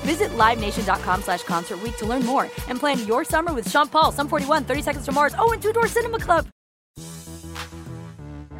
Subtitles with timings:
[0.00, 4.28] Visit LiveNation.com slash Concert to learn more and plan your summer with Sean Paul, Sum
[4.28, 6.46] 41, 30 Seconds to Mars, oh, and Two Door Cinema Club.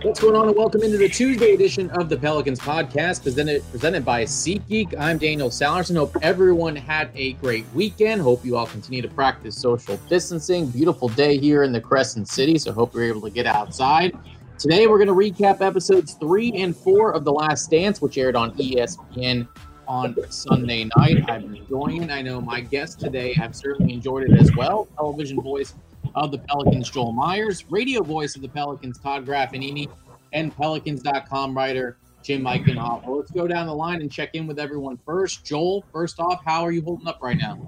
[0.03, 4.03] What's going on, and welcome into the Tuesday edition of the Pelicans podcast, presented presented
[4.03, 4.99] by SeatGeek.
[4.99, 5.95] I'm Daniel Sallerson.
[5.95, 8.23] Hope everyone had a great weekend.
[8.23, 10.69] Hope you all continue to practice social distancing.
[10.69, 14.17] Beautiful day here in the Crescent City, so hope you're able to get outside.
[14.59, 18.37] Today, we're going to recap episodes three and four of The Last Dance, which aired
[18.37, 19.47] on ESPN
[19.91, 21.29] on Sunday night.
[21.29, 22.11] I've been enjoying it.
[22.13, 24.87] I know my guest today have certainly enjoyed it as well.
[24.95, 25.75] Television voice
[26.15, 29.91] of the Pelicans, Joel Meyers, radio voice of the Pelicans, Todd Graffagnini,
[30.33, 33.05] and Pelicans.com writer Jim Eichenhofer.
[33.05, 35.45] Well, let's go down the line and check in with everyone first.
[35.45, 37.59] Joel, first off, how are you holding up right now?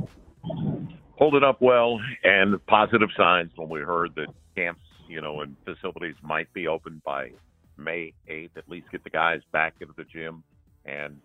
[1.16, 6.14] Holding up well, and positive signs when we heard that camps, you know, and facilities
[6.22, 7.32] might be open by
[7.76, 8.56] May 8th.
[8.56, 10.44] At least get the guys back into the gym
[10.84, 11.20] and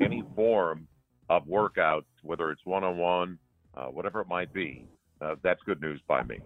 [0.00, 0.86] any form
[1.28, 3.38] of workouts, whether it's one on one,
[3.92, 4.84] whatever it might be,
[5.20, 6.38] uh, that's good news by me.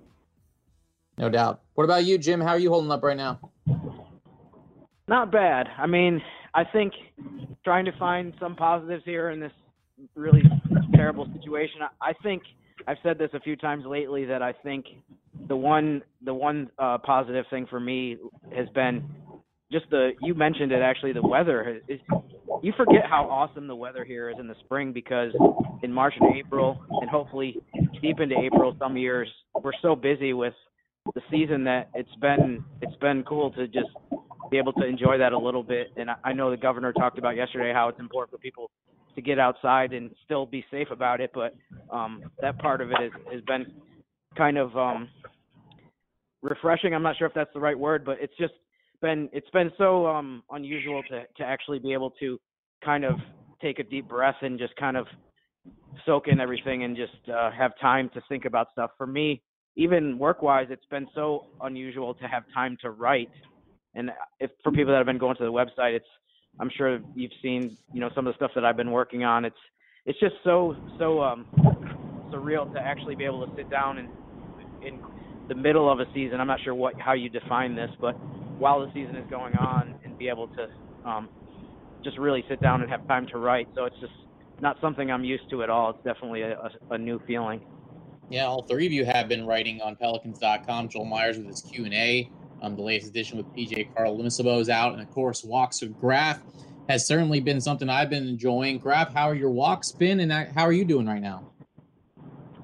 [1.17, 1.63] No doubt.
[1.75, 2.41] What about you, Jim?
[2.41, 3.39] How are you holding up right now?
[5.07, 5.69] Not bad.
[5.79, 6.21] I mean,
[6.55, 6.93] I think
[7.63, 9.53] trying to find some positives here in this
[10.17, 10.43] really
[10.95, 11.81] terrible situation.
[12.01, 12.43] I think
[12.87, 14.87] I've said this a few times lately that I think
[15.49, 18.17] the one the one uh, positive thing for me
[18.57, 19.05] has been
[19.71, 22.01] just the you mentioned it actually the weather is
[22.63, 25.33] you forget how awesome the weather here is in the spring because
[25.83, 27.57] in March and April and hopefully
[28.01, 29.29] deep into April some years
[29.63, 30.55] we're so busy with
[31.15, 33.89] the season that it's been it's been cool to just
[34.51, 35.89] be able to enjoy that a little bit.
[35.97, 38.71] And I know the governor talked about yesterday how it's important for people
[39.15, 41.55] to get outside and still be safe about it but
[41.91, 43.67] um that part of it has, has been
[44.37, 45.09] kind of um
[46.43, 46.95] refreshing.
[46.95, 48.55] I'm not sure if that's the right word but it's just
[49.01, 52.39] been it's been so um unusual to to actually be able to
[52.85, 53.17] kind of
[53.63, 55.07] take a deep breath and just kind of
[56.05, 58.91] soak in everything and just uh, have time to think about stuff.
[58.99, 59.43] For me,
[59.77, 63.31] even work wise, it's been so unusual to have time to write.
[63.95, 64.11] And
[64.41, 66.07] if for people that have been going to the website, it's
[66.61, 69.45] I'm sure you've seen you know some of the stuff that I've been working on.
[69.45, 69.57] It's
[70.07, 71.47] it's just so so um
[72.33, 74.09] surreal to actually be able to sit down and
[74.83, 75.01] in
[75.49, 76.41] the middle of a season.
[76.41, 78.17] I'm not sure what how you define this, but
[78.59, 80.69] while the season is going on and be able to
[81.09, 81.29] um,
[82.03, 83.69] just really sit down and have time to write.
[83.75, 84.13] So it's just
[84.61, 85.91] not something I'm used to at all.
[85.91, 87.61] It's definitely a, a, a new feeling.
[88.31, 90.89] Yeah, all three of you have been writing on Pelicans.com.
[90.89, 92.31] Joel Meyers with his Q and A.
[92.63, 96.41] Um, the latest edition with PJ Carlesimo is out, and of course, walks with Graf
[96.89, 98.79] has certainly been something I've been enjoying.
[98.79, 101.51] Graf, how are your walks been, and how are you doing right now?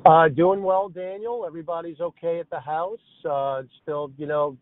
[0.05, 1.45] Uh, doing well, Daniel.
[1.47, 2.99] Everybody's okay at the house.
[3.29, 4.57] Uh, still, you know,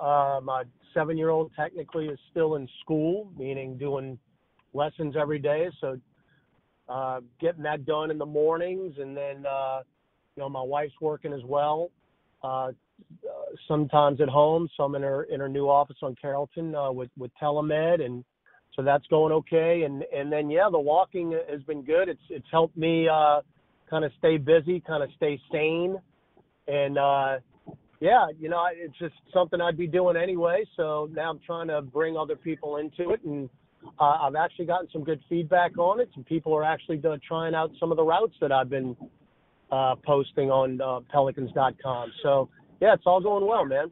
[0.00, 4.18] uh, my seven year old technically is still in school, meaning doing
[4.72, 5.68] lessons every day.
[5.80, 5.98] So
[6.88, 9.80] uh, getting that done in the mornings, and then uh,
[10.36, 11.90] you know my wife's working as well.
[12.42, 12.72] Uh,
[13.68, 17.30] sometimes at home, some in her in her new office on Carrollton uh, with with
[17.40, 18.24] telemed, and
[18.74, 19.82] so that's going okay.
[19.82, 22.08] And and then yeah, the walking has been good.
[22.08, 23.40] It's it's helped me uh,
[23.88, 25.96] kind of stay busy, kind of stay sane,
[26.66, 27.36] and uh,
[28.00, 30.64] yeah, you know, it's just something I'd be doing anyway.
[30.76, 33.48] So now I'm trying to bring other people into it, and
[33.98, 36.08] uh, I've actually gotten some good feedback on it.
[36.14, 38.96] Some people are actually uh, trying out some of the routes that I've been
[39.70, 42.12] uh, posting on uh, Pelicans.com.
[42.22, 42.48] So
[42.80, 43.90] yeah, it's all going well, man.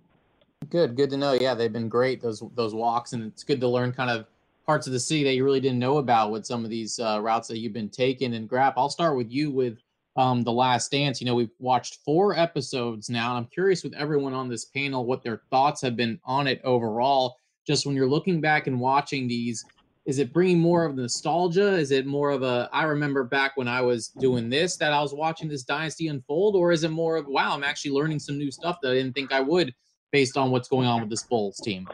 [0.71, 1.33] Good, good to know.
[1.33, 4.27] Yeah, they've been great those those walks, and it's good to learn kind of
[4.67, 7.19] parts of the city that you really didn't know about with some of these uh,
[7.23, 8.35] routes that you've been taking.
[8.35, 9.79] And Graf, I'll start with you with
[10.19, 11.21] um, The Last Dance.
[11.21, 15.07] You know, we've watched four episodes now, and I'm curious with everyone on this panel
[15.07, 17.37] what their thoughts have been on it overall.
[17.67, 19.65] Just when you're looking back and watching these,
[20.07, 21.75] is it bringing more of nostalgia?
[21.75, 25.01] Is it more of a I remember back when I was doing this that I
[25.01, 28.39] was watching this dynasty unfold, or is it more of wow, I'm actually learning some
[28.39, 29.73] new stuff that I didn't think I would
[30.11, 31.87] based on what's going on with this Bulls team?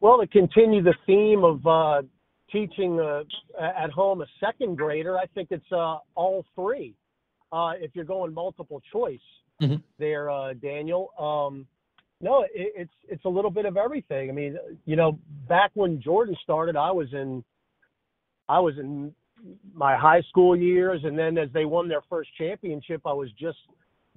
[0.00, 2.02] Well, to continue the theme of uh,
[2.50, 3.22] teaching uh,
[3.60, 6.96] at home a second grader, I think it's uh, all three.
[7.52, 9.20] Uh, if you're going multiple choice
[9.60, 9.76] mm-hmm.
[9.98, 11.10] there, uh, Daniel.
[11.18, 11.66] Um,
[12.20, 14.30] no, it, it's it's a little bit of everything.
[14.30, 14.56] I mean,
[14.86, 15.18] you know,
[15.48, 17.44] back when Jordan started, I was in
[18.48, 19.14] I was in
[19.74, 23.58] my high school years, and then as they won their first championship, I was just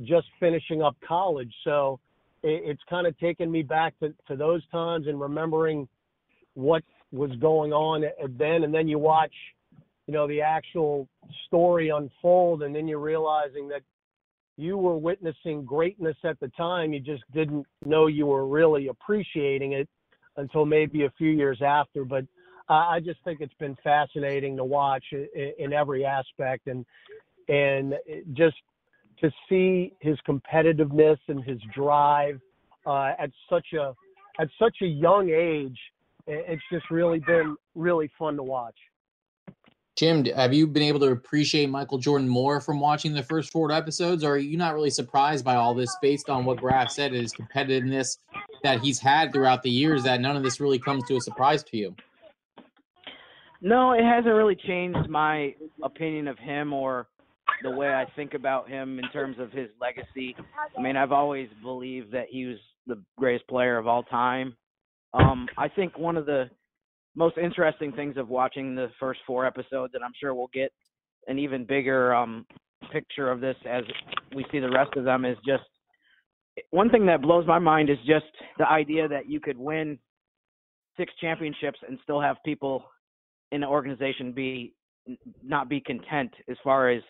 [0.04, 1.54] just finishing up college.
[1.64, 2.00] So
[2.44, 5.88] it, it's kind of taken me back to, to those times and remembering
[6.54, 8.04] what was going on
[8.38, 9.34] then, and then you watch,
[10.08, 11.08] you know, the actual
[11.45, 13.81] story unfold, and then you're realizing that
[14.57, 16.94] you were witnessing greatness at the time.
[16.94, 19.89] You just didn't know you were really appreciating it
[20.38, 22.06] until maybe a few years after.
[22.06, 22.25] But
[22.69, 25.27] I just think it's been fascinating to watch in,
[25.59, 26.86] in every aspect, and
[27.48, 27.95] and
[28.33, 28.56] just
[29.21, 32.39] to see his competitiveness and his drive
[32.86, 33.94] uh, at such a
[34.39, 35.77] at such a young age
[36.27, 38.75] it's just really been really fun to watch.
[39.95, 43.71] Jim, have you been able to appreciate Michael Jordan more from watching the first four
[43.71, 47.13] episodes, or are you not really surprised by all this based on what Graf said,
[47.13, 48.18] his competitiveness
[48.62, 51.63] that he's had throughout the years, that none of this really comes to a surprise
[51.63, 51.95] to you?
[53.62, 57.07] No, it hasn't really changed my opinion of him or
[57.63, 60.36] the way I think about him in terms of his legacy.
[60.77, 64.57] I mean, I've always believed that he was the greatest player of all time.
[65.13, 66.50] Um, I think one of the
[67.15, 70.71] most interesting things of watching the first four episodes, and I'm sure we'll get
[71.27, 72.45] an even bigger um,
[72.91, 73.83] picture of this as
[74.35, 75.63] we see the rest of them, is just
[76.71, 78.25] one thing that blows my mind is just
[78.57, 79.97] the idea that you could win
[80.97, 82.85] six championships and still have people
[83.51, 84.73] in the organization be
[85.44, 87.01] not be content as far as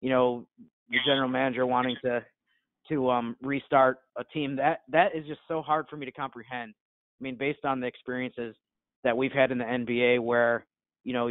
[0.00, 0.46] you know
[0.90, 2.24] the general manager wanting to
[2.88, 4.56] to um restart a team.
[4.56, 6.74] That that is just so hard for me to comprehend.
[7.20, 8.56] I mean, based on the experiences
[9.04, 10.66] that we've had in the NBA, where
[11.04, 11.28] you know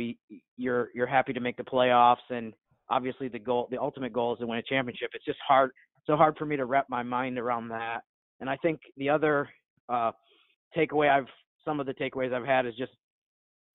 [0.57, 2.53] you're you're happy to make the playoffs, and
[2.89, 5.09] obviously the goal, the ultimate goal is to win a championship.
[5.13, 5.71] It's just hard,
[6.05, 8.01] so hard for me to wrap my mind around that.
[8.39, 9.49] And I think the other
[9.89, 10.11] uh,
[10.75, 11.27] takeaway I've
[11.65, 12.91] some of the takeaways I've had is just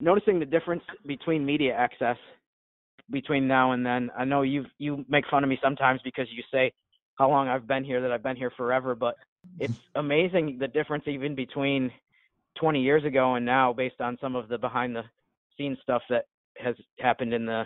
[0.00, 2.16] noticing the difference between media access
[3.10, 4.10] between now and then.
[4.16, 6.72] I know you you make fun of me sometimes because you say
[7.16, 9.16] how long I've been here that I've been here forever, but
[9.58, 11.90] it's amazing the difference even between
[12.60, 15.02] 20 years ago and now based on some of the behind the
[15.56, 16.24] scenes stuff that
[16.56, 17.64] has happened in the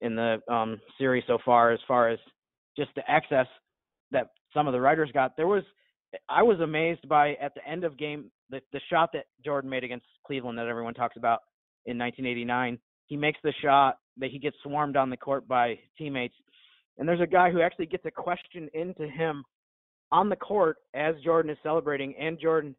[0.00, 2.18] in the um series so far as far as
[2.76, 3.46] just the access
[4.10, 5.62] that some of the writers got there was
[6.28, 9.84] I was amazed by at the end of game the the shot that Jordan made
[9.84, 11.40] against Cleveland that everyone talks about
[11.86, 16.34] in 1989 he makes the shot that he gets swarmed on the court by teammates
[16.98, 19.44] and there's a guy who actually gets a question into him
[20.12, 22.74] on the court as Jordan is celebrating, and Jordan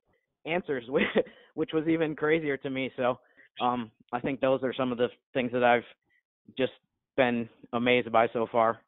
[0.48, 0.86] answers,
[1.56, 2.92] which was even crazier to me.
[2.96, 3.20] So
[3.62, 5.86] um, I think those are some of the things that I've
[6.58, 6.74] just
[7.16, 8.80] been amazed by so far.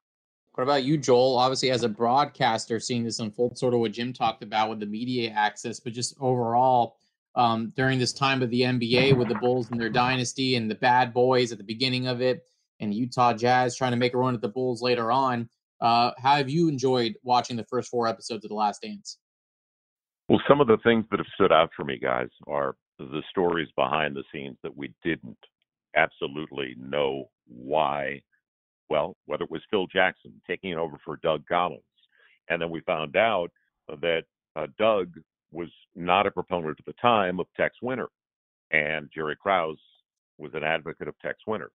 [0.54, 1.38] What about you, Joel?
[1.38, 4.86] Obviously, as a broadcaster, seeing this unfold, sort of what Jim talked about with the
[4.86, 6.98] media access, but just overall,
[7.36, 10.76] um, during this time of the NBA with the Bulls and their dynasty and the
[10.76, 12.44] bad boys at the beginning of it,
[12.80, 15.50] and Utah Jazz trying to make a run at the Bulls later on.
[15.80, 19.18] Uh, how have you enjoyed watching the first four episodes of The Last Dance?
[20.30, 23.68] Well, some of the things that have stood out for me, guys, are the stories
[23.76, 25.40] behind the scenes that we didn't
[25.96, 28.22] absolutely know why.
[28.92, 31.82] Well, whether it was Phil Jackson taking it over for Doug Collins,
[32.48, 33.50] and then we found out
[33.88, 34.24] that
[34.56, 35.16] uh, Doug
[35.52, 38.10] was not a proponent at the time of Tex Winter,
[38.70, 39.80] and Jerry Krause
[40.38, 41.72] was an advocate of Tex Winter.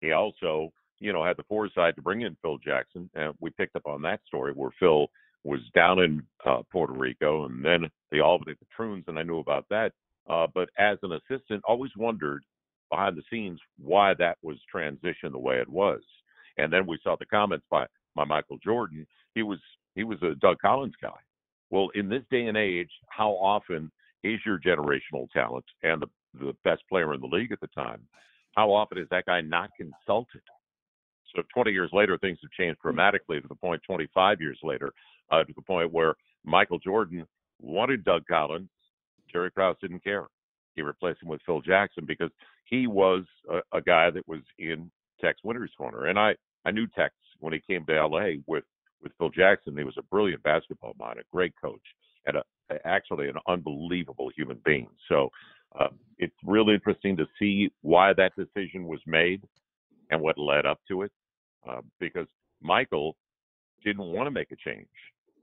[0.00, 3.10] He also you know, had the foresight to bring in Phil Jackson.
[3.14, 5.08] And we picked up on that story where Phil
[5.44, 9.66] was down in uh, Puerto Rico and then the Albany Patroons, and I knew about
[9.70, 9.92] that.
[10.28, 12.42] Uh, but as an assistant, always wondered
[12.90, 16.00] behind the scenes why that was transitioned the way it was.
[16.58, 19.06] And then we saw the comments by, by Michael Jordan.
[19.34, 19.58] He was
[19.94, 21.18] he was a Doug Collins guy.
[21.70, 23.90] Well, in this day and age, how often
[24.22, 28.02] is your generational talent and the the best player in the league at the time?
[28.56, 30.42] How often is that guy not consulted?
[31.34, 32.88] So 20 years later, things have changed hmm.
[32.88, 34.92] dramatically to the point 25 years later,
[35.30, 37.26] uh, to the point where Michael Jordan
[37.60, 38.68] wanted Doug Collins.
[39.30, 40.26] Jerry Krause didn't care.
[40.74, 42.30] He replaced him with Phil Jackson because
[42.64, 46.06] he was a, a guy that was in Tex Winter's corner.
[46.06, 46.34] And I,
[46.64, 48.64] I knew Tex when he came to LA with,
[49.02, 49.76] with Phil Jackson.
[49.76, 51.82] He was a brilliant basketball mind, a great coach,
[52.26, 52.42] and a,
[52.84, 54.88] actually an unbelievable human being.
[55.08, 55.30] So
[55.78, 59.42] uh, it's really interesting to see why that decision was made
[60.10, 61.12] and what led up to it,
[61.68, 62.26] uh, because
[62.60, 63.16] Michael
[63.84, 64.88] didn't want to make a change.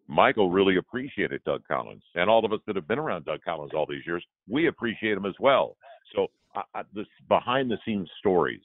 [0.07, 3.71] Michael really appreciated Doug Collins, and all of us that have been around Doug Collins
[3.75, 5.75] all these years, we appreciate him as well.
[6.15, 8.61] So, uh, this behind the scenes stories,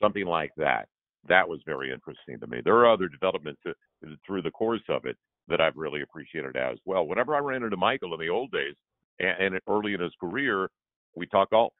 [0.00, 0.88] something like that,
[1.28, 2.60] that was very interesting to me.
[2.64, 3.60] There are other developments
[4.26, 5.16] through the course of it
[5.48, 7.06] that I've really appreciated as well.
[7.06, 8.74] Whenever I ran into Michael in the old days
[9.18, 10.68] and, and early in his career,
[11.16, 11.72] we talked golf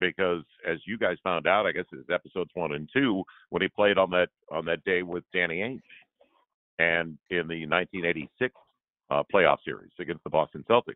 [0.00, 3.68] because as you guys found out, I guess it's episodes one and two when he
[3.68, 5.80] played on that on that day with Danny Ainge,
[6.78, 8.54] and in the 1986
[9.10, 10.94] uh, playoff series against the Boston Celtics.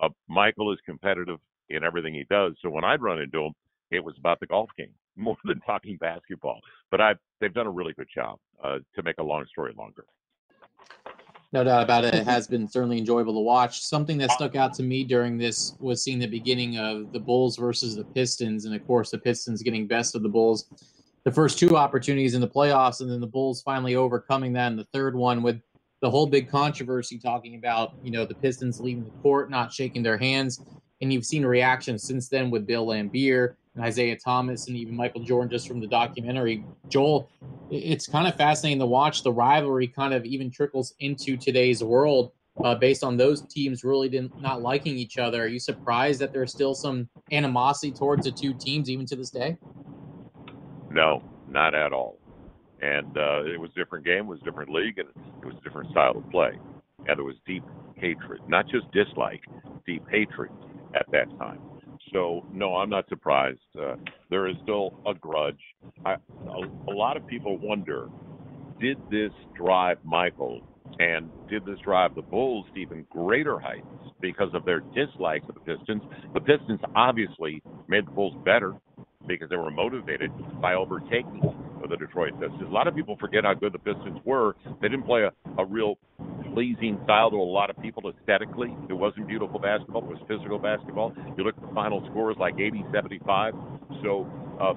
[0.00, 1.38] Uh, Michael is competitive
[1.68, 3.52] in everything he does, so when I'd run into him,
[3.90, 6.60] it was about the golf game more than talking basketball.
[6.90, 10.04] But I they've done a really good job uh, to make a long story longer.
[11.52, 12.14] No doubt about it.
[12.14, 13.82] It has been certainly enjoyable to watch.
[13.82, 17.58] Something that stuck out to me during this was seeing the beginning of the Bulls
[17.58, 20.66] versus the Pistons, and of course the Pistons getting best of the Bulls.
[21.24, 24.76] The first two opportunities in the playoffs, and then the Bulls finally overcoming that in
[24.76, 25.60] the third one with
[26.00, 30.02] the whole big controversy talking about you know the Pistons leaving the court, not shaking
[30.02, 30.60] their hands,
[31.00, 35.22] and you've seen reactions since then with Bill Laimbeer and Isiah Thomas and even Michael
[35.22, 36.64] Jordan just from the documentary.
[36.88, 37.30] Joel,
[37.70, 42.32] it's kind of fascinating to watch the rivalry kind of even trickles into today's world
[42.64, 45.44] uh, based on those teams really didn't, not liking each other.
[45.44, 49.30] Are you surprised that there's still some animosity towards the two teams even to this
[49.30, 49.56] day?
[50.92, 52.18] No, not at all.
[52.80, 55.54] And uh, it was a different game, it was a different league, and it was
[55.60, 56.50] a different style of play.
[57.06, 57.64] And there was deep
[57.96, 59.40] hatred, not just dislike,
[59.86, 60.50] deep hatred
[60.94, 61.60] at that time.
[62.12, 63.60] So no, I'm not surprised.
[63.80, 63.94] Uh,
[64.30, 65.60] there is still a grudge.
[66.04, 68.08] I, a, a lot of people wonder,
[68.80, 70.60] did this drive Michael
[70.98, 73.86] and did this drive the Bulls to even greater heights
[74.20, 76.02] because of their dislike of the Pistons?
[76.34, 78.74] The Pistons obviously made the Bulls better
[79.26, 81.42] because they were motivated by overtaking
[81.88, 82.62] the Detroit Pistons.
[82.68, 84.56] A lot of people forget how good the Pistons were.
[84.80, 85.96] They didn't play a, a real
[86.54, 88.74] pleasing style to a lot of people aesthetically.
[88.88, 90.02] It wasn't beautiful basketball.
[90.02, 91.12] It was physical basketball.
[91.36, 93.54] You look at the final scores like 80 75.
[94.02, 94.26] So
[94.60, 94.74] uh,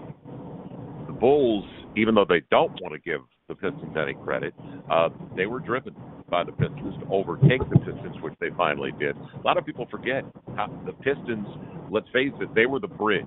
[1.08, 4.54] the Bulls, even though they don't want to give the Pistons any credit,
[4.92, 5.96] uh, they were driven
[6.30, 9.16] by the Pistons to overtake the Pistons, which they finally did.
[9.16, 10.24] A lot of people forget
[10.56, 11.48] how the Pistons,
[11.92, 13.26] let's face it, they were the bridge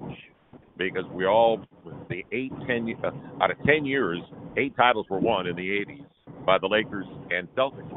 [0.78, 1.60] because we all,
[2.08, 3.10] the eight, ten, uh,
[3.42, 4.18] out of 10 years,
[4.56, 6.06] eight titles were won in the 80s
[6.46, 7.90] by the Lakers and Celtics.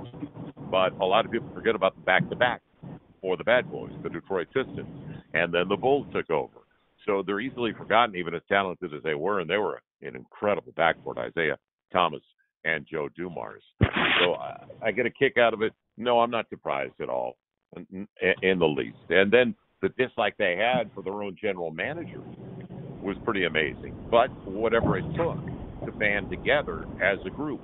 [0.69, 2.61] But a lot of people forget about the back to back
[3.21, 4.87] for the bad boys, the Detroit Pistons.
[5.33, 6.57] And then the Bulls took over.
[7.05, 9.39] So they're easily forgotten, even as talented as they were.
[9.39, 11.57] And they were an incredible backcourt, Isiah
[11.91, 12.21] Thomas
[12.63, 13.63] and Joe Dumars.
[13.81, 15.73] So I, I get a kick out of it.
[15.97, 17.37] No, I'm not surprised at all
[17.75, 18.07] in,
[18.41, 18.97] in the least.
[19.09, 22.21] And then the dislike they had for their own general manager
[23.01, 23.95] was pretty amazing.
[24.09, 25.37] But whatever it took
[25.85, 27.61] to band together as a group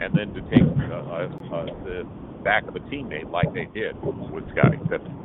[0.00, 2.06] and then to take uh, uh, uh, the
[2.42, 5.16] back of a teammate like they did with Scottie Pippen.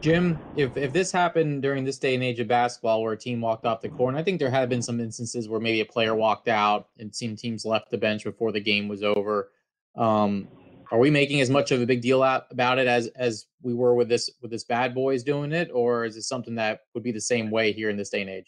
[0.00, 3.40] Jim, if, if this happened during this day and age of basketball where a team
[3.40, 5.86] walked off the court, and I think there have been some instances where maybe a
[5.86, 9.50] player walked out and some teams left the bench before the game was over.
[9.96, 10.48] Um,
[10.94, 13.74] are we making as much of a big deal out about it as as we
[13.74, 17.02] were with this with this bad boys doing it, or is it something that would
[17.02, 18.46] be the same way here in this day and age?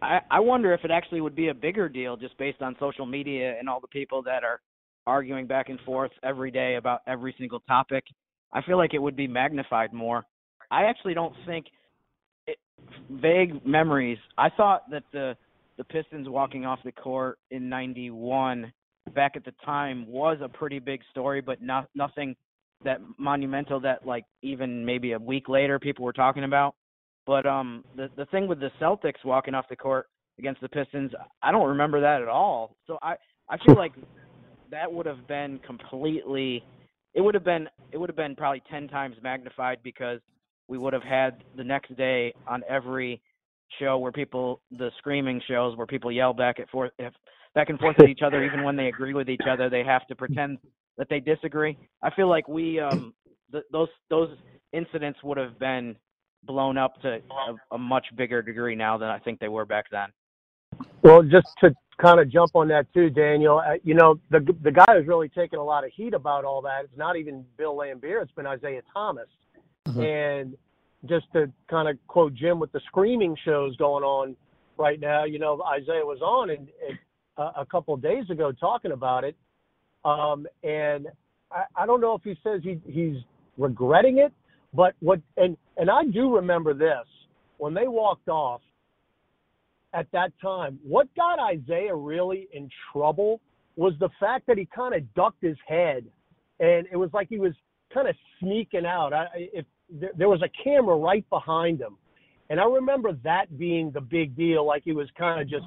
[0.00, 3.04] I, I wonder if it actually would be a bigger deal just based on social
[3.04, 4.62] media and all the people that are
[5.06, 8.04] arguing back and forth every day about every single topic.
[8.54, 10.24] I feel like it would be magnified more.
[10.70, 11.66] I actually don't think
[12.46, 12.56] it,
[13.10, 14.18] vague memories.
[14.38, 15.36] I thought that the
[15.76, 18.72] the Pistons walking off the court in 91
[19.14, 22.36] back at the time was a pretty big story, but not nothing
[22.84, 26.74] that monumental that like even maybe a week later people were talking about.
[27.26, 30.06] But um, the the thing with the Celtics walking off the court
[30.38, 31.12] against the Pistons,
[31.42, 32.76] I don't remember that at all.
[32.86, 33.16] So I
[33.48, 33.92] I feel like
[34.70, 36.64] that would have been completely.
[37.14, 40.20] It would have been it would have been probably ten times magnified because
[40.68, 43.20] we would have had the next day on every
[43.78, 47.12] show where people the screaming shows where people yell back at forth if
[47.54, 50.06] back and forth with each other even when they agree with each other they have
[50.06, 50.58] to pretend
[50.98, 53.12] that they disagree i feel like we um
[53.52, 54.30] th- those those
[54.72, 55.96] incidents would have been
[56.44, 59.86] blown up to a, a much bigger degree now than I think they were back
[59.90, 60.08] then.
[61.02, 63.58] Well, just to kind of jump on that too, Daniel.
[63.58, 66.62] Uh, you know, the the guy who's really taken a lot of heat about all
[66.62, 66.84] that.
[66.84, 68.22] It's not even Bill Laimbeer.
[68.22, 69.28] It's been Isiah Thomas.
[69.88, 70.00] Mm-hmm.
[70.00, 70.56] And
[71.06, 74.36] just to kind of quote Jim with the screaming shows going on
[74.76, 76.98] right now, you know, Isiah was on and, and
[77.56, 79.36] a couple days ago talking about it.
[80.04, 81.08] Um, and
[81.50, 83.16] I, I don't know if he says he, he's
[83.58, 84.32] regretting it
[84.72, 87.06] But what and and I do remember this
[87.58, 88.60] when they walked off
[89.92, 90.78] at that time.
[90.84, 93.40] What got Isiah really in trouble
[93.76, 96.04] was the fact that he kind of ducked his head,
[96.60, 97.52] and it was like he was
[97.92, 99.12] kind of sneaking out.
[99.12, 99.64] I, if
[100.16, 101.96] there was a camera right behind him,
[102.48, 105.66] and I remember that being the big deal, like he was kind of just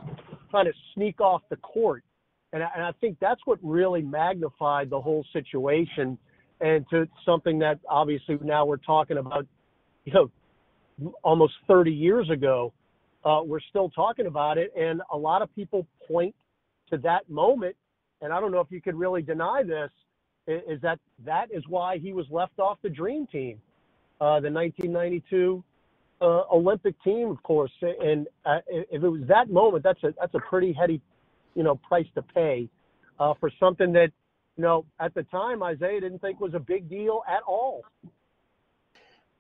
[0.53, 2.03] trying to sneak off the court,
[2.51, 6.17] and I, and I think that's what really magnified the whole situation,
[6.62, 9.48] and to something that obviously now we're talking about,
[10.05, 10.31] you know,
[11.24, 12.74] almost 30 years ago.
[13.25, 16.36] Uh, we're still talking about it, and a lot of people point
[16.89, 17.75] to that moment
[18.24, 19.91] and I don't know if you could really deny this,
[20.48, 23.62] is that that is why he was left off the dream team,
[24.22, 25.63] uh, the 1992
[26.23, 27.71] uh, Olympic team, of course.
[27.81, 31.01] And uh, if it was that moment, that's a that's a pretty heady,
[31.53, 32.69] you know, price to pay
[33.19, 34.11] uh, for something that,
[34.55, 37.83] you know, at the time Isiah didn't think was a big deal at all.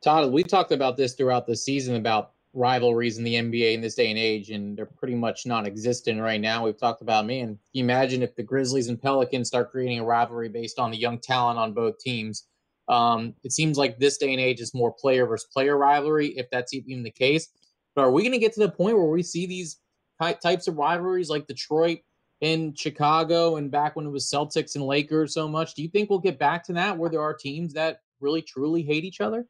[0.03, 3.95] Todd, we talked about this throughout the season about rivalries in the NBA in this
[3.95, 6.65] day and age, and they're pretty much non-existent right now.
[6.65, 10.49] We've talked about me, and imagine if the Grizzlies and Pelicans start creating a rivalry
[10.49, 12.43] based on the young talent on both teams.
[12.87, 16.49] Um, it seems like this day and age is more player versus player rivalry, if
[16.51, 17.49] that's even the case.
[17.95, 19.79] But are we going to get to the point where we see these
[20.19, 21.99] types of rivalries like Detroit
[22.41, 25.75] and Chicago and back when it was Celtics and Lakers so much?
[25.75, 28.81] Do you think we'll get back to that where there are teams that really truly
[28.81, 29.45] hate each other?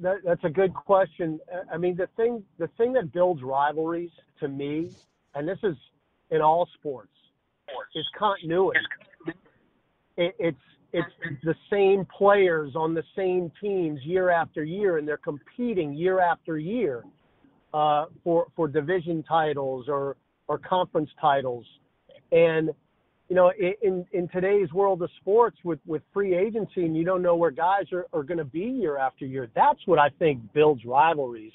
[0.00, 1.38] that, that's a good question.
[1.72, 4.90] I mean, the thing the thing that builds rivalries to me,
[5.34, 5.76] and this is
[6.30, 7.12] in all sports,
[7.94, 8.80] is continuity.
[10.16, 10.58] It, it's
[10.92, 16.20] it's the same players on the same teams year after year, and they're competing year
[16.20, 17.04] after year
[17.74, 20.16] uh, for for division titles or
[20.48, 21.64] or conference titles,
[22.32, 22.70] and
[23.30, 27.22] you know, in in today's world of sports with with free agency and you don't
[27.22, 30.40] know where guys are, are going to be year after year, that's what I think
[30.52, 31.52] builds rivalries.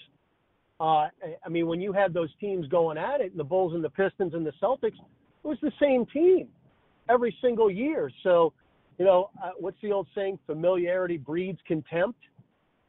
[0.80, 1.08] Uh,
[1.46, 4.34] I mean, when you had those teams going at it, the Bulls and the Pistons
[4.34, 6.48] and the Celtics, it was the same team
[7.10, 8.10] every single year.
[8.24, 8.54] So,
[8.98, 10.40] you know, uh, what's the old saying?
[10.46, 12.20] Familiarity breeds contempt.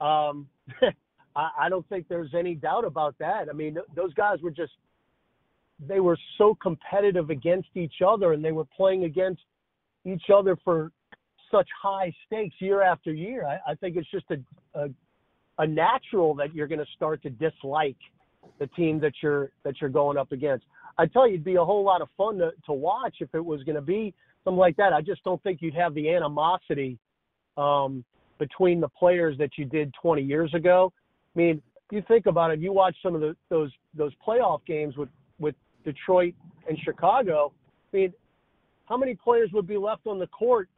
[0.00, 0.48] Um,
[1.36, 3.48] I, I don't think there's any doubt about that.
[3.50, 4.72] I mean, th- those guys were just
[5.86, 9.42] they were so competitive against each other and they were playing against
[10.06, 10.90] each other for
[11.50, 13.46] such high stakes year after year.
[13.46, 14.38] I, I think it's just a,
[14.78, 14.88] a
[15.58, 17.96] a natural that you're going to start to dislike
[18.58, 20.66] the team that you're that you're going up against.
[20.98, 23.44] I tell you, it'd be a whole lot of fun to to watch if it
[23.44, 24.92] was going to be something like that.
[24.92, 26.98] I just don't think you'd have the animosity
[27.56, 28.04] um,
[28.38, 30.92] between the players that you did 20 years ago.
[31.34, 32.60] I mean, you think about it.
[32.60, 35.54] You watch some of the, those those playoff games with with
[35.84, 36.34] Detroit
[36.68, 37.52] and Chicago,
[37.92, 38.12] I mean,
[38.86, 40.68] how many players would be left on the court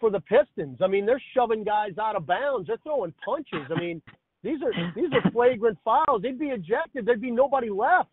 [0.00, 0.78] for the Pistons?
[0.82, 2.66] I mean, they're shoving guys out of bounds.
[2.66, 3.66] They're throwing punches.
[3.74, 4.02] I mean,
[4.42, 6.22] these are these are flagrant fouls.
[6.22, 7.06] They'd be ejected.
[7.06, 8.10] There'd be nobody left.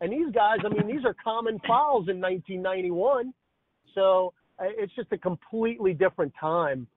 [0.00, 3.32] And these guys, I mean, these are common fouls in 1991.
[3.94, 6.88] So uh, it's just a completely different time,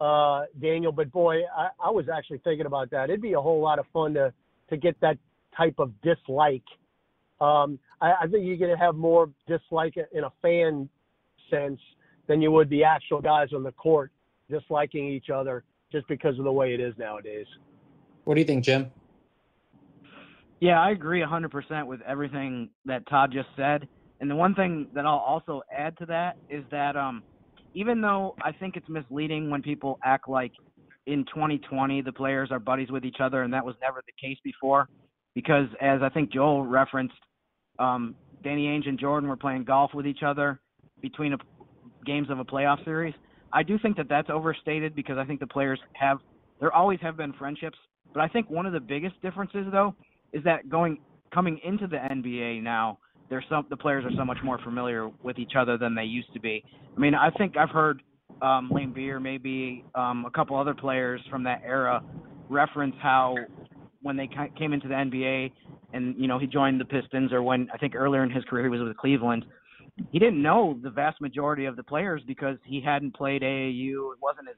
[0.00, 0.92] uh, Daniel.
[0.92, 3.10] But boy, I, I was actually thinking about that.
[3.10, 4.32] It'd be a whole lot of fun to
[4.70, 5.18] to get that
[5.56, 6.62] type of dislike
[7.40, 10.88] um, I, I think you're going to have more dislike in a fan
[11.50, 11.80] sense
[12.26, 14.10] than you would the actual guys on the court
[14.50, 17.46] disliking each other just because of the way it is nowadays.
[18.26, 18.90] What do you think, Jim?
[20.58, 23.86] Yeah, I agree 100% with everything that Todd just said.
[24.20, 27.22] And the one thing that I'll also add to that is that um,
[27.72, 30.50] even though I think it's misleading when people act like
[31.06, 34.38] in 2020 the players are buddies with each other, and that was never the case
[34.42, 34.88] before,
[35.36, 37.14] because as I think Joel referenced,
[37.78, 40.60] um, Danny Ainge and Jordan were playing golf with each other
[41.00, 41.38] between a,
[42.04, 43.14] games of a playoff series.
[43.52, 46.18] I do think that that's overstated because I think the players have
[46.58, 47.78] there always have been friendships,
[48.16, 49.94] but I think one of the biggest differences though
[50.32, 50.98] is that going
[51.34, 52.98] coming into the NBA now,
[53.28, 56.32] there's some the players are so much more familiar with each other than they used
[56.32, 56.64] to be.
[56.96, 58.02] I mean, I think I've heard
[58.40, 62.02] um, Laimbeer, maybe um, a couple other players from that era
[62.48, 63.36] reference how
[64.00, 65.52] when they came into the NBA
[65.92, 68.64] and you know he joined the Pistons or when I think earlier in his career
[68.64, 69.44] he was with Cleveland.
[70.10, 74.12] He didn't know the vast majority of the players because he hadn't played AAU.
[74.14, 74.56] It wasn't as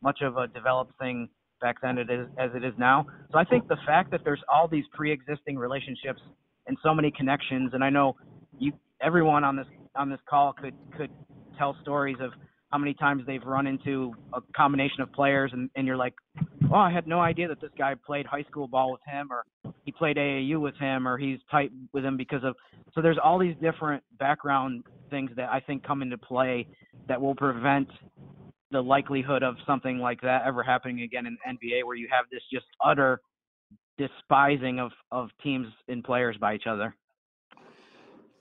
[0.00, 1.28] much of a developed thing
[1.60, 3.06] back then it is, as it is now.
[3.32, 6.20] So I think the fact that there's all these pre-existing relationships
[6.66, 8.16] and so many connections, and I know
[8.58, 11.10] you everyone on this on this call could could
[11.58, 12.32] tell stories of
[12.70, 16.14] how many times they've run into a combination of players and, and you're like,
[16.72, 19.44] oh, I had no idea that this guy played high school ball with him or
[19.84, 22.54] he played AAU with him or he's tight with him because of
[22.94, 26.66] so there's all these different background things that I think come into play
[27.08, 27.88] that will prevent
[28.70, 32.42] the likelihood of something like that ever happening again in NBA, where you have this
[32.52, 33.20] just utter
[33.98, 36.94] despising of of teams and players by each other.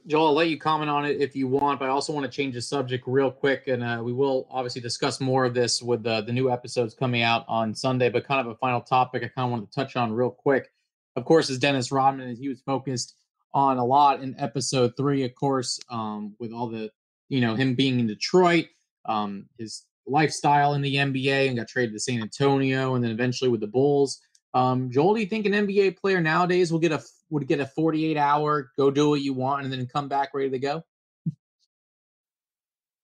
[0.08, 2.32] Joel, I'll let you comment on it if you want, but I also want to
[2.32, 6.04] change the subject real quick, and uh, we will obviously discuss more of this with
[6.04, 8.10] the, the new episodes coming out on Sunday.
[8.10, 10.72] But kind of a final topic I kind of want to touch on real quick,
[11.15, 13.15] of course, is Dennis Rodman, he was focused
[13.54, 16.89] on a lot in episode three, of course, um, with all the
[17.28, 18.68] you know him being in Detroit,
[19.06, 23.50] um, his lifestyle in the NBA, and got traded to San Antonio, and then eventually
[23.50, 24.19] with the Bulls.
[24.54, 27.67] Um, Joel, do you think an NBA player nowadays will get a would get a
[27.67, 30.84] 48 hour go do what you want and then come back ready to go?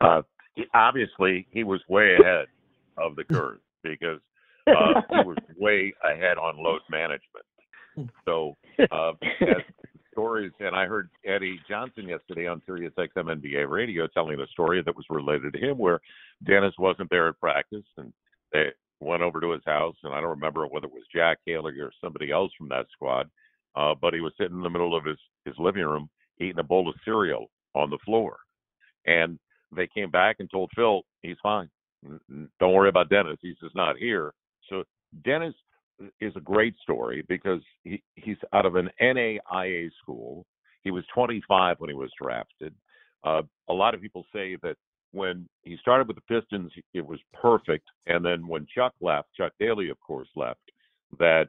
[0.01, 0.21] Uh,
[0.73, 2.47] obviously, he was way ahead
[2.97, 4.19] of the curve because
[4.67, 7.45] uh, he was way ahead on load management.
[8.25, 8.57] So,
[8.91, 9.63] uh, as
[10.15, 14.81] stories, and I heard Eddie Johnson yesterday on Sirius XM NBA radio telling a story
[14.81, 15.99] that was related to him, where
[16.47, 18.13] Dennis wasn't there at practice, and
[18.53, 18.67] they
[19.01, 21.91] went over to his house, and I don't remember whether it was Jack Haley or
[22.01, 23.29] somebody else from that squad,
[23.75, 26.63] uh, but he was sitting in the middle of his his living room eating a
[26.63, 28.37] bowl of cereal on the floor,
[29.05, 29.37] and
[29.75, 31.69] they came back and told Phil he's fine.
[32.59, 33.37] Don't worry about Dennis.
[33.41, 34.33] He's just not here.
[34.69, 34.83] So
[35.25, 35.55] Dennis
[36.19, 40.45] is a great story because he, he's out of an NAIA school.
[40.83, 42.73] He was 25 when he was drafted.
[43.23, 44.75] Uh, a lot of people say that
[45.11, 47.87] when he started with the Pistons, it was perfect.
[48.05, 50.59] And then when Chuck left, Chuck Daly, of course, left,
[51.17, 51.47] that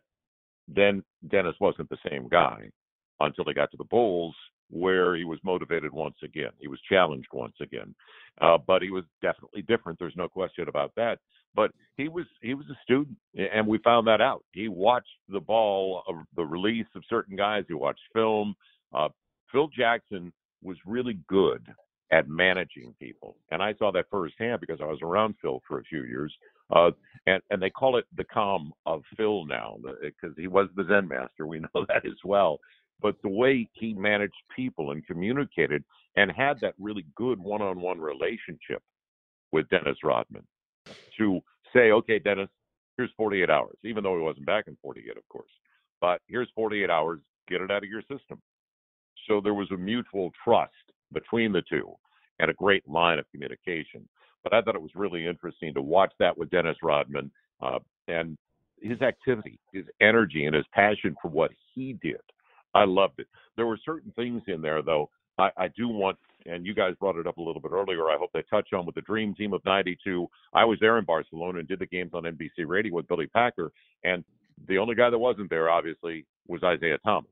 [0.68, 2.70] then Dennis wasn't the same guy
[3.20, 4.34] until he got to the Bulls,
[4.70, 6.50] where he was motivated once again.
[6.58, 7.94] He was challenged once again.
[8.40, 9.98] Uh, but he was definitely different.
[9.98, 11.18] There's no question about that.
[11.54, 14.44] But he was he was a student, and we found that out.
[14.52, 17.64] He watched the ball, of the release of certain guys.
[17.66, 18.54] He watched film.
[18.94, 19.08] Uh,
[19.50, 21.66] Phil Jackson was really good
[22.12, 23.36] at managing people.
[23.50, 26.32] And I saw that firsthand because I was around Phil for a few years.
[26.74, 26.90] Uh,
[27.26, 31.08] and, and they call it the calm of Phil now because he was the Zen
[31.08, 31.46] master.
[31.46, 32.58] We know that as well.
[33.00, 35.84] But the way he managed people and communicated
[36.16, 38.82] and had that really good one on one relationship
[39.52, 40.46] with Dennis Rodman
[41.18, 41.40] to
[41.74, 42.48] say, okay, Dennis,
[42.96, 45.50] here's 48 hours, even though he wasn't back in 48, of course.
[46.00, 48.40] But here's 48 hours, get it out of your system.
[49.28, 50.72] So there was a mutual trust
[51.12, 51.92] between the two
[52.38, 54.08] and a great line of communication.
[54.42, 57.30] But I thought it was really interesting to watch that with Dennis Rodman
[57.60, 57.78] uh,
[58.08, 58.36] and
[58.80, 62.20] his activity, his energy, and his passion for what he did.
[62.76, 63.26] I loved it.
[63.56, 67.16] There were certain things in there, though, I, I do want, and you guys brought
[67.16, 68.08] it up a little bit earlier.
[68.08, 70.26] I hope they touch on with the Dream Team of '92.
[70.54, 73.72] I was there in Barcelona and did the games on NBC Radio with Billy Packer,
[74.04, 74.24] and
[74.68, 77.30] the only guy that wasn't there, obviously, was Isiah Thomas.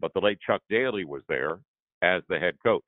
[0.00, 1.58] But the late Chuck Daly was there,
[2.02, 2.84] as the head coach.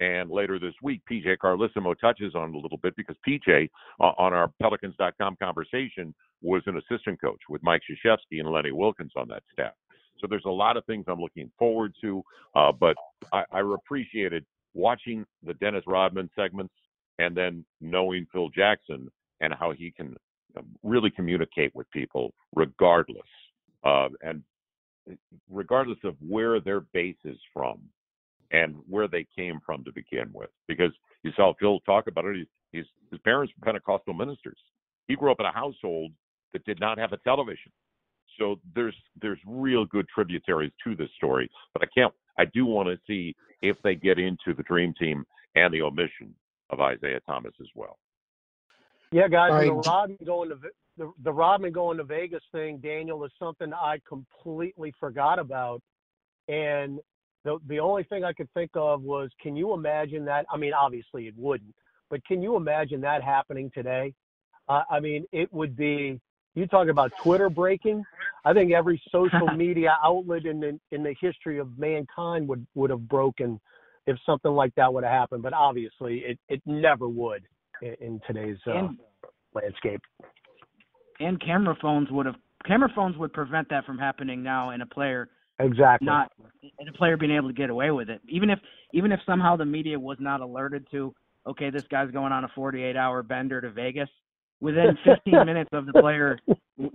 [0.00, 3.68] And later this week, PJ Carlesimo touches on it a little bit because PJ,
[4.00, 9.12] uh, on our Pelicans.com conversation, was an assistant coach with Mike Krzyzewski and Lenny Wilkens
[9.16, 9.72] on that staff.
[10.20, 12.22] So there's a lot of things I'm looking forward to.
[12.54, 12.96] Uh, but
[13.32, 16.74] I, I appreciated watching the Dennis Rodman segments
[17.18, 19.08] and then knowing Phil Jackson
[19.40, 20.16] and how he can
[20.56, 23.22] um, really communicate with people regardless.
[23.84, 24.42] Uh, and
[25.50, 27.80] regardless of where their base is from
[28.52, 30.50] and where they came from to begin with.
[30.68, 32.36] Because you saw Phil talk about it.
[32.36, 34.58] He's, he's, his parents were Pentecostal ministers.
[35.08, 36.12] He grew up in a household
[36.52, 37.72] that did not have a television.
[38.38, 41.50] So there's there's real good tributaries to this story.
[41.74, 42.14] But I can't.
[42.38, 46.34] I do want to see if they get into the dream team and the omission
[46.70, 47.98] of Isiah Thomas as well.
[49.12, 49.66] Yeah, guys, right.
[49.66, 50.56] the Rodman going to
[50.96, 55.82] the the Rodman going to Vegas thing, Daniel, is something I completely forgot about.
[56.48, 57.00] And
[57.44, 60.46] the the only thing I could think of was, can you imagine that?
[60.52, 61.74] I mean, obviously it wouldn't,
[62.08, 64.14] but can you imagine that happening today?
[64.68, 66.20] Uh, I mean, it would be.
[66.54, 68.04] You talk about Twitter breaking.
[68.44, 72.90] I think every social media outlet in the in the history of mankind would would
[72.90, 73.60] have broken
[74.06, 75.42] if something like that would have happened.
[75.42, 77.42] But obviously, it it never would
[77.82, 78.98] in, in today's uh, and,
[79.54, 80.00] landscape.
[81.20, 82.36] And camera phones would have
[82.66, 85.28] camera phones would prevent that from happening now in a player
[85.60, 86.06] Exactly.
[86.06, 86.32] Not
[86.78, 88.20] and a player being able to get away with it.
[88.28, 88.58] Even if
[88.92, 91.14] even if somehow the media was not alerted to,
[91.46, 94.08] okay, this guy's going on a 48 hour bender to Vegas.
[94.60, 96.38] Within 15 minutes of the player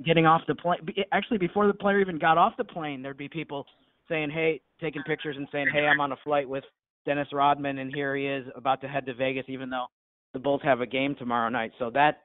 [0.05, 0.79] getting off the plane,
[1.11, 3.65] actually before the player even got off the plane, there'd be people
[4.07, 6.63] saying, "Hey," taking pictures and saying, "Hey, I'm on a flight with
[7.05, 9.87] Dennis Rodman, and here he is about to head to Vegas, even though
[10.33, 12.21] the Bulls have a game tomorrow night." So that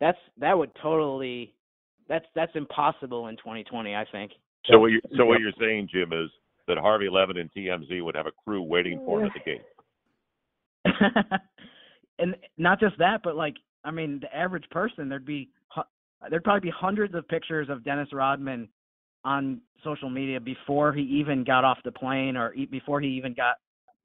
[0.00, 1.54] that's that would totally
[2.08, 4.32] that's that's impossible in 2020, I think.
[4.66, 6.30] So what you so what you're saying, Jim, is
[6.68, 9.62] that Harvey Levin and TMZ would have a crew waiting for him at the gate.
[12.18, 13.54] and not just that, but like
[13.86, 15.48] I mean, the average person, there'd be
[16.28, 18.68] there'd probably be hundreds of pictures of Dennis Rodman
[19.24, 23.56] on social media before he even got off the plane or before he even got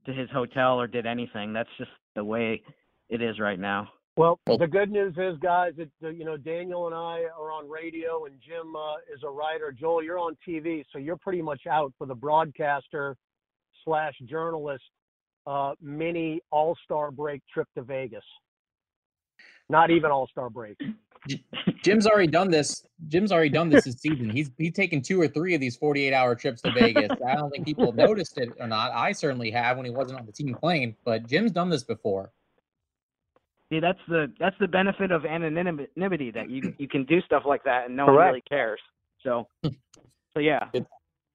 [0.06, 1.52] to his hotel or did anything.
[1.52, 2.62] That's just the way
[3.10, 3.90] it is right now.
[4.18, 8.26] Well, the good news is, guys, that you know Daniel and I are on radio,
[8.26, 9.72] and Jim uh, is a writer.
[9.72, 13.16] Joel, you're on TV, so you're pretty much out for the broadcaster
[13.84, 14.84] slash journalist
[15.48, 18.24] uh, mini All Star break trip to Vegas.
[19.72, 20.78] Not even All Star break.
[21.84, 22.86] Jim's already done this.
[23.08, 24.30] Jim's already done this this season.
[24.30, 27.10] He's he's taken two or three of these 48 hour trips to Vegas.
[27.26, 28.92] I don't think people have noticed it or not.
[28.92, 32.32] I certainly have when he wasn't on the team plane, but Jim's done this before.
[33.72, 37.64] See, that's the that's the benefit of anonymity that you you can do stuff like
[37.64, 38.18] that and no Correct.
[38.18, 38.82] one really cares.
[39.24, 40.68] So, so yeah.
[40.74, 40.86] Good,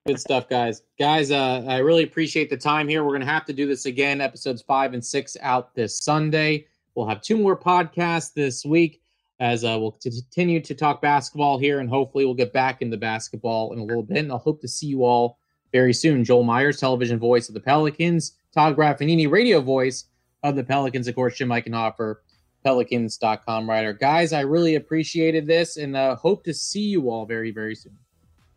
[0.05, 0.83] good stuff, guys.
[0.99, 3.03] Guys, uh, I really appreciate the time here.
[3.03, 4.21] We're gonna have to do this again.
[4.21, 6.67] Episodes five and six out this Sunday.
[6.97, 9.03] We'll have two more podcasts this week
[9.39, 13.71] as uh, we'll continue to talk basketball here, and hopefully we'll get back into basketball
[13.73, 14.17] in a little bit.
[14.17, 15.37] And I'll hope to see you all
[15.71, 16.25] very soon.
[16.25, 18.39] Joel Meyers, television voice of the Pelicans.
[18.51, 20.05] Todd Graffagnini, radio voice
[20.41, 21.07] of the Pelicans.
[21.07, 22.15] Of course, Jim Eichenhofer
[22.63, 23.93] pelicans.com writer.
[23.93, 27.95] Guys, I really appreciated this and uh, hope to see you all very, very soon.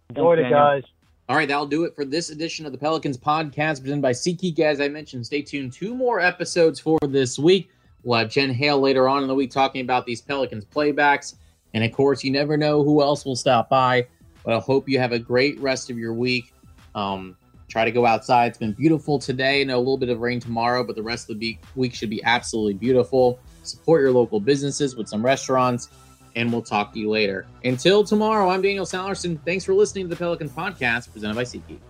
[0.08, 0.84] Enjoyed it, guys.
[1.28, 4.58] All right, that'll do it for this edition of the Pelicans podcast presented by SeatGeek.
[4.60, 5.74] As I mentioned, stay tuned.
[5.74, 7.70] Two more episodes for this week.
[8.02, 11.34] We'll have Jen Hale later on in the week talking about these Pelicans playbacks.
[11.74, 14.06] And of course, you never know who else will stop by.
[14.44, 16.52] But I hope you have a great rest of your week.
[16.94, 17.36] Um,
[17.68, 18.46] try to go outside.
[18.46, 19.64] It's been beautiful today.
[19.64, 22.22] know a little bit of rain tomorrow, but the rest of the week should be
[22.24, 23.38] absolutely beautiful.
[23.62, 25.90] Support your local businesses with some restaurants,
[26.36, 27.46] and we'll talk to you later.
[27.64, 29.38] Until tomorrow, I'm Daniel Sallerson.
[29.44, 31.80] Thanks for listening to the Pelicans podcast presented by SeatGeek.